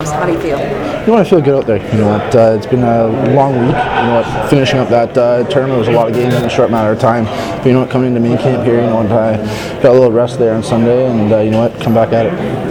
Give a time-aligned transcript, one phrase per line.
[0.00, 0.60] How do you feel?
[1.06, 1.78] You want to feel good out there.
[1.92, 2.32] You know what?
[2.32, 3.62] Uh, it's been a long week.
[3.62, 4.48] You know what?
[4.48, 7.00] Finishing up that uh, tournament was a lot of games in a short matter of
[7.00, 7.24] time.
[7.24, 7.90] But you know what?
[7.90, 9.10] Coming into main camp here, you know what?
[9.10, 9.38] I
[9.82, 11.80] got a little rest there on Sunday, and uh, you know what?
[11.82, 12.67] Come back at it.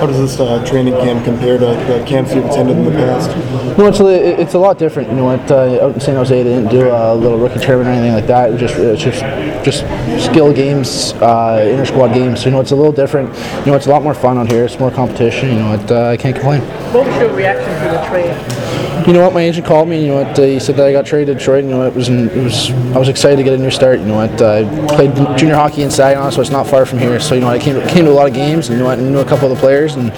[0.00, 3.28] How does this uh, training camp compare to the camps you've attended in the past?
[3.76, 5.10] You know, it's a, it's a lot different.
[5.10, 5.50] You know what?
[5.50, 8.26] Uh, out in San Jose, they didn't do a little rookie tournament or anything like
[8.26, 8.48] that.
[8.48, 9.20] It was just it's just
[9.62, 12.40] just skill games, uh, inter squad games.
[12.40, 13.28] So, you know, it's a little different.
[13.58, 14.64] You know, it's a lot more fun out here.
[14.64, 15.50] It's more competition.
[15.50, 15.92] You know, what?
[15.92, 16.62] Uh, I can't complain.
[16.94, 18.70] What was your reaction to the trade?
[19.06, 19.32] You know what?
[19.32, 20.02] My agent called me.
[20.02, 20.38] You know what?
[20.38, 21.64] Uh, he said that I got traded to Detroit.
[21.64, 23.98] You know it was it was I was excited to get a new start.
[23.98, 24.40] You know what?
[24.40, 27.18] Uh, I played junior hockey in Saginaw, so it's not far from here.
[27.18, 28.68] So you know I came to, came to a lot of games.
[28.68, 30.12] And, you know I knew a couple of the players and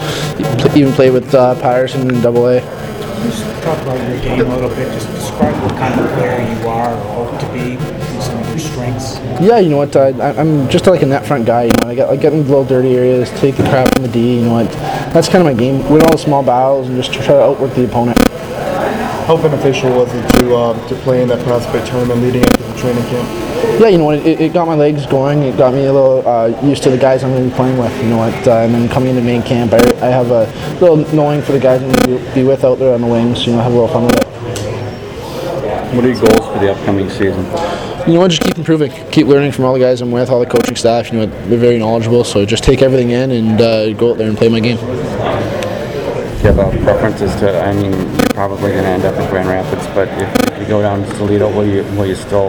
[0.76, 2.60] even played with uh, Paterson in Double A.
[2.60, 4.90] Just talk about your game a little bit.
[4.92, 8.48] Just describe what kind of player you are or hope to be, and some of
[8.48, 9.18] your strengths.
[9.40, 9.94] Yeah, you know what?
[9.94, 11.64] I, I'm just like a net front guy.
[11.64, 14.02] You know, I get I get in the little dirty areas, take the crap from
[14.02, 14.38] the D.
[14.38, 14.72] You know what?
[15.12, 15.88] That's kind of my game.
[15.88, 18.18] Win all the small battles and just try to outwork the opponent.
[19.32, 22.76] How beneficial was it to uh, to play in that prospect tournament leading into the
[22.76, 23.80] training camp?
[23.80, 24.18] Yeah, you know what?
[24.18, 25.38] It, it got my legs going.
[25.44, 27.78] It got me a little uh, used to the guys I'm going to be playing
[27.78, 27.96] with.
[28.02, 28.46] You know what?
[28.46, 30.44] Uh, and then coming into main camp, I, I have a
[30.82, 33.46] little knowing for the guys I'm going to be with out there on the wings.
[33.46, 34.26] You know, have a little fun with it.
[35.94, 37.46] What are your goals for the upcoming season?
[38.06, 38.32] You know what?
[38.32, 38.92] Just keep improving.
[39.12, 41.10] Keep learning from all the guys I'm with, all the coaching staff.
[41.10, 42.24] You know, they're very knowledgeable.
[42.24, 44.76] So just take everything in and uh, go out there and play my game.
[46.42, 49.30] You have a preference as to, I mean, you're probably going to end up in
[49.30, 52.48] Grand Rapids, but if, you go down to Toledo, will you, will you still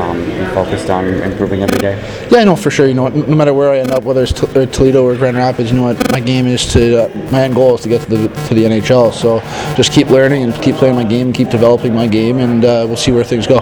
[0.00, 1.98] um, be focused on improving every day?
[2.30, 2.86] Yeah, I know for sure.
[2.86, 5.16] You know, what, no matter where I end up, whether it's T- uh, Toledo or
[5.16, 6.12] Grand Rapids, you know what?
[6.12, 8.62] My game is to uh, my end goal is to get to the to the
[8.62, 9.12] NHL.
[9.12, 9.40] So
[9.74, 12.96] just keep learning and keep playing my game, keep developing my game, and uh, we'll
[12.96, 13.58] see where things go.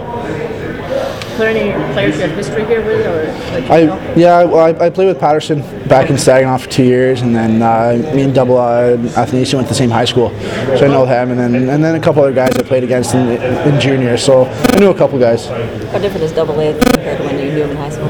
[1.41, 4.13] Are there any players you have history here with, or I know?
[4.15, 7.63] yeah, well, I, I played with Paterson back in Saginaw for two years, and then
[7.63, 10.29] uh, me and Double uh, Athanasiu went to the same high school,
[10.77, 13.15] so I know him, and then and then a couple other guys I played against
[13.15, 15.47] in, in junior, so I knew a couple guys.
[15.47, 18.09] How different is double A compared to when you knew him in high school?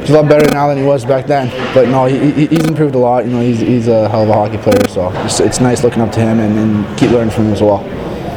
[0.00, 2.66] He's a lot better now than he was back then, but no, he, he- he's
[2.66, 3.24] improved a lot.
[3.24, 6.02] You know, he's, he's a hell of a hockey player, so it's, it's nice looking
[6.02, 7.78] up to him and, and keep learning from him as well.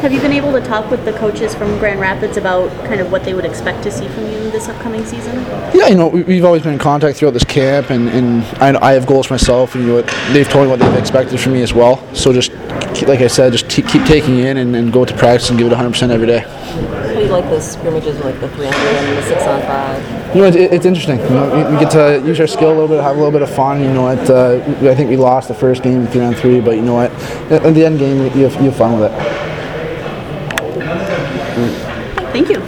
[0.06, 3.12] Have you been able to talk with the coaches from Grand Rapids about kind of
[3.12, 5.36] what they would expect to see from you this upcoming season?
[5.74, 8.90] Yeah, you know, we- we've always been in contact throughout this camp, and, and I,
[8.90, 10.02] I have goals myself, and you know,
[10.32, 12.04] they've told me what they've expected from me as well.
[12.14, 12.52] So just,
[12.94, 15.58] keep, like I said, just t- keep taking in and, and go to practice and
[15.58, 16.42] give it 100% every day.
[16.42, 19.60] How do you like the scrimmages, like the three on three and the six on
[19.64, 20.36] five?
[20.36, 21.18] You know, it, it's interesting.
[21.18, 23.32] You know, we- we get to use our skill a little bit, have a little
[23.32, 23.82] bit of fun.
[23.82, 26.76] You know, what, uh, I think we lost the first game three on three, but
[26.76, 27.10] you know what?
[27.52, 29.35] At the end game, you have, you have fun with it.
[32.36, 32.66] Thank you.